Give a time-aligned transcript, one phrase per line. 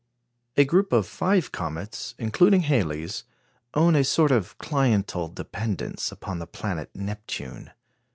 [0.57, 3.23] A group of five comets, including Halley's,
[3.75, 7.69] own a sort of cliental dependence upon the planet Neptune.